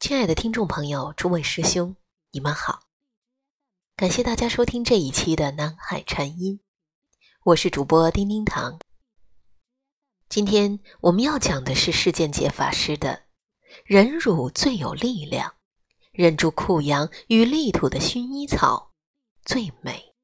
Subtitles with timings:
[0.00, 1.94] 亲爱的听众朋友，诸位师兄，
[2.30, 2.84] 你们好！
[3.94, 6.60] 感谢大家收听这一期的南海禅音，
[7.44, 8.80] 我是主播丁丁糖。
[10.30, 13.24] 今天我们要讲的是世间解法师的
[13.84, 15.56] “忍辱最有力量，
[16.12, 18.94] 忍住酷阳与力土的薰衣草
[19.44, 20.14] 最美”，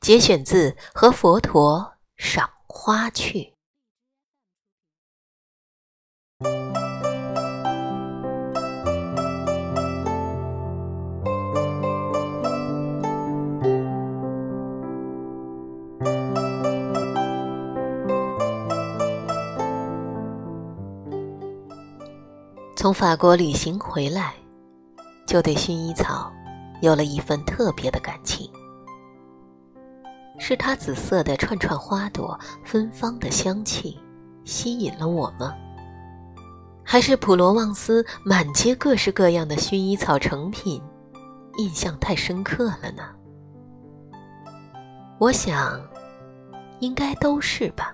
[0.00, 3.40] 节选自《和佛陀赏花去》。
[22.78, 24.32] 从法国旅行回来，
[25.26, 26.32] 就对薰衣草
[26.80, 28.48] 有了一份特别的感情。
[30.38, 33.98] 是它紫色的串串花朵、芬芳的香气
[34.44, 35.56] 吸引了我吗？
[36.84, 40.80] 还是普罗旺斯满街各式各样的薰衣草成品，
[41.56, 43.02] 印象太深刻了呢？
[45.18, 45.82] 我想，
[46.78, 47.92] 应该都是吧。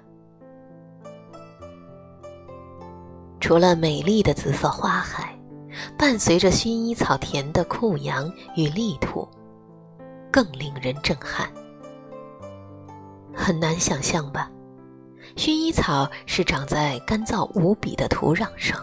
[3.47, 5.39] 除了美丽的紫色花海，
[5.99, 9.29] 伴随着薰衣草田的酷阳与力土，
[10.33, 11.47] 更令人震撼。
[13.35, 14.51] 很难想象吧？
[15.37, 18.83] 薰衣草是长在干燥无比的土壤上，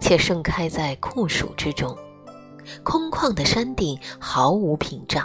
[0.00, 1.96] 且盛开在酷暑之中。
[2.82, 5.24] 空旷的山顶毫无屏障，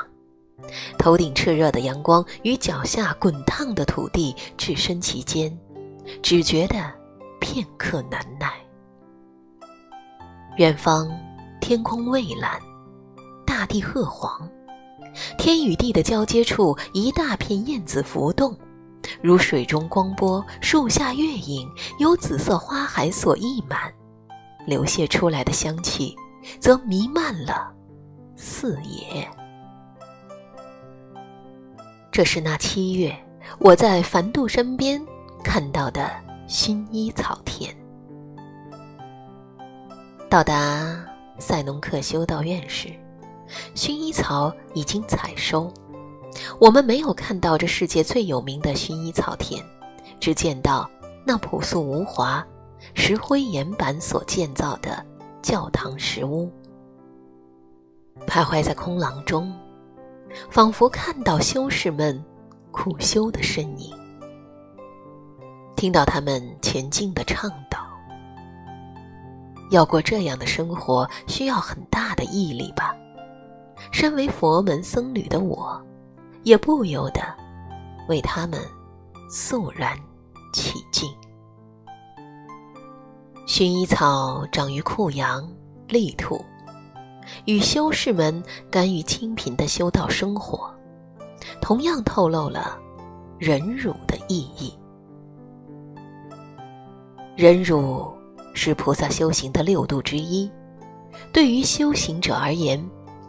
[0.99, 5.57] 头顶炽热的阳光与脚下滚烫的土地置身其间，
[6.21, 7.05] 只觉得。
[7.45, 8.51] 片刻难耐。
[10.57, 11.07] 远方，
[11.61, 12.59] 天空蔚蓝，
[13.45, 14.49] 大地褐黄，
[15.37, 18.57] 天与地的交接处，一大片燕子浮动，
[19.21, 23.93] 如水中光波，树下月影，由紫色花海所溢满，
[24.65, 26.15] 流泻出来的香气，
[26.59, 27.71] 则弥漫了
[28.35, 29.30] 四野。
[32.11, 33.15] 这是那七月，
[33.59, 34.99] 我在梵度身边
[35.43, 36.24] 看到的。
[36.48, 37.76] 薰衣草田，
[40.30, 41.04] 到达
[41.39, 42.89] 塞农克修道院时，
[43.73, 45.73] 薰衣草已经采收。
[46.60, 49.60] 我们没有看到这世界最有名的薰衣草田，
[50.20, 50.88] 只见到
[51.26, 52.45] 那朴素无华、
[52.94, 55.04] 石灰岩板所建造的
[55.42, 56.52] 教堂石屋。
[58.27, 59.52] 徘徊在空廊中，
[60.52, 62.23] 仿佛看到修士们
[62.70, 63.92] 苦修的身影。
[65.85, 67.77] 听到他们前进的倡导，
[69.69, 72.95] 要过这样的生活需要很大的毅力吧？
[73.91, 75.79] 身为佛门僧侣的我，
[76.41, 77.21] 也不由得
[78.09, 78.59] 为他们
[79.29, 79.95] 肃然
[80.51, 81.07] 起敬。
[83.45, 85.47] 薰衣草长于库阳
[85.87, 86.43] 利土，
[87.45, 90.67] 与修士们甘于清贫的修道生活，
[91.61, 92.75] 同样透露了
[93.37, 94.75] 忍辱的意义。
[97.35, 98.15] 忍辱
[98.53, 100.49] 是菩萨修行的六度之一。
[101.33, 102.81] 对于修行者而言，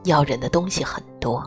[0.05, 1.45] 要忍的东西很多：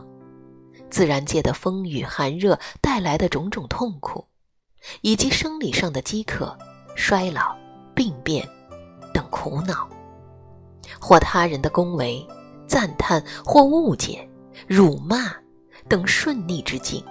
[0.89, 4.25] 自然界的风雨寒热带来的种种痛苦，
[4.99, 6.53] 以及生理上的饥渴、
[6.97, 7.55] 衰老、
[7.95, 8.45] 病变
[9.13, 9.87] 等苦恼；
[10.99, 12.27] 或他人的恭维、
[12.67, 14.27] 赞叹或误解、
[14.67, 15.33] 辱骂
[15.87, 17.01] 等顺逆之境；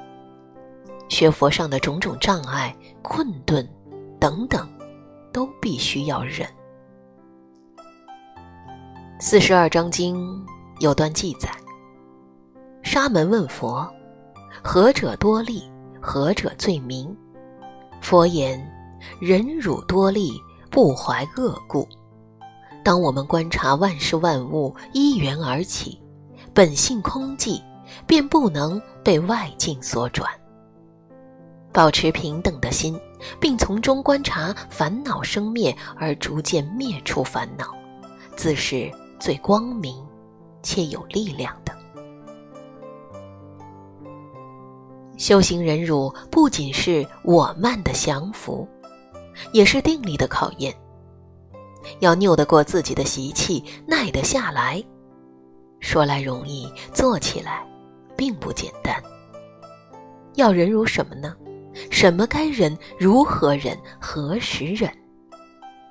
[1.09, 3.67] 学佛上的种种障碍、困顿
[4.21, 4.69] 等等。
[5.39, 6.45] 都必须要忍。
[9.21, 10.45] 四十二章经
[10.81, 11.49] 有段记载：
[12.83, 13.89] 沙门问佛
[14.65, 15.63] ：“何者多利？
[16.03, 17.17] 何者罪名？”
[18.03, 18.61] 佛言
[19.23, 20.33] ：“忍辱多利，
[20.73, 21.89] 不怀恶故。
[22.83, 26.03] 当我们观察万事万物依缘而起，
[26.53, 27.63] 本性空寂，
[28.09, 30.29] 便不能被外境所转。
[31.79, 32.99] 保持平等的心。”
[33.41, 37.75] 并从中观察烦恼生灭而逐渐灭除烦恼，
[38.37, 38.89] 自是
[39.19, 39.93] 最光明
[40.63, 41.77] 且有力量的。
[45.17, 48.67] 修行忍辱不仅是我慢的降服，
[49.53, 50.73] 也是定力的考验。
[51.99, 54.81] 要拗得过自己的习气，耐得下来，
[55.81, 57.67] 说来容易，做起来
[58.17, 59.03] 并不简单。
[60.37, 61.35] 要忍辱什么呢？
[61.91, 64.93] 什么该忍，如何忍，何时忍，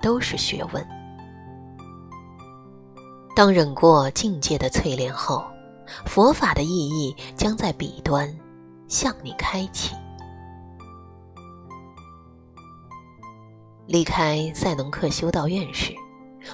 [0.00, 0.86] 都是学问。
[3.34, 5.44] 当忍过境界的淬炼后，
[6.04, 8.28] 佛法的意义将在彼端
[8.88, 9.94] 向你开启。
[13.86, 15.94] 离开塞农克修道院时，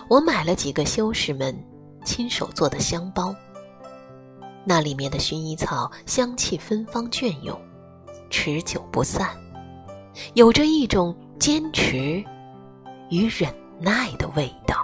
[0.08, 1.56] 我买了几个修士们
[2.04, 3.34] 亲手做的香包，
[4.64, 7.58] 那里面的薰衣草香气芬芳隽永，
[8.36, 9.28] 持久不散，
[10.34, 12.22] 有着一种坚持
[13.08, 13.48] 与忍
[13.78, 14.74] 耐的味道。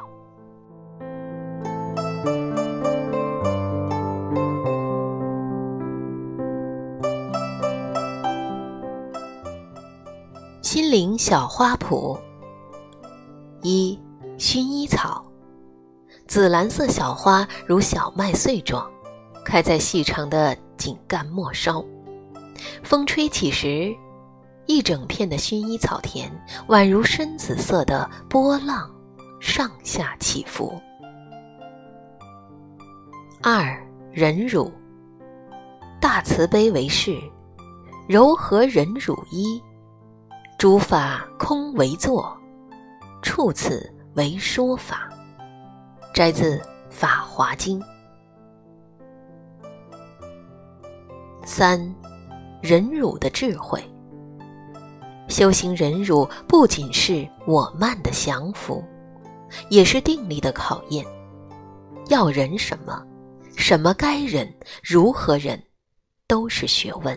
[10.63, 12.17] 心灵小花圃。
[13.63, 13.99] 一，
[14.39, 15.25] 薰衣草，
[16.29, 18.89] 紫蓝色小花如小麦穗状，
[19.45, 21.85] 开在细长的茎干末梢。
[22.83, 23.95] 风吹起时，
[24.67, 26.31] 一整片的薰衣草田
[26.69, 28.91] 宛如深紫色的波浪，
[29.41, 30.81] 上下起伏。
[33.43, 33.81] 二，
[34.13, 34.71] 忍辱，
[36.01, 37.19] 大慈悲为誓，
[38.09, 39.63] 柔和忍辱一。
[40.59, 42.39] 诸法空为坐，
[43.23, 45.09] 处此为说法。
[46.13, 46.59] 摘自
[46.91, 47.81] 《法华经》。
[51.47, 51.81] 三，
[52.61, 53.83] 忍辱的智慧。
[55.29, 58.85] 修行忍辱，不仅是我慢的降服，
[59.69, 61.07] 也是定力的考验。
[62.09, 63.01] 要忍什么，
[63.57, 64.53] 什么该忍，
[64.83, 65.63] 如何忍，
[66.27, 67.17] 都是学问。